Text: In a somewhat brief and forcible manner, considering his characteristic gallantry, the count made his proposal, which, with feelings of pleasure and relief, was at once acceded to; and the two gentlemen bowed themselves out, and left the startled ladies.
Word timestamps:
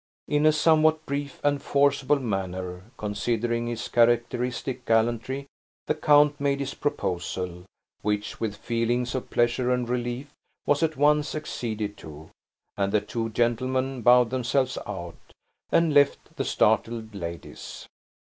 In 0.27 0.47
a 0.47 0.51
somewhat 0.51 1.05
brief 1.05 1.39
and 1.43 1.61
forcible 1.61 2.19
manner, 2.19 2.85
considering 2.97 3.67
his 3.67 3.87
characteristic 3.87 4.83
gallantry, 4.87 5.45
the 5.85 5.93
count 5.93 6.39
made 6.41 6.59
his 6.59 6.73
proposal, 6.73 7.65
which, 8.01 8.39
with 8.39 8.55
feelings 8.55 9.13
of 9.13 9.29
pleasure 9.29 9.71
and 9.71 9.87
relief, 9.87 10.33
was 10.65 10.81
at 10.81 10.97
once 10.97 11.35
acceded 11.35 11.97
to; 11.97 12.31
and 12.75 12.91
the 12.91 12.99
two 12.99 13.29
gentlemen 13.29 14.01
bowed 14.01 14.31
themselves 14.31 14.75
out, 14.87 15.19
and 15.71 15.93
left 15.93 16.35
the 16.35 16.45
startled 16.45 17.13
ladies. 17.13 17.85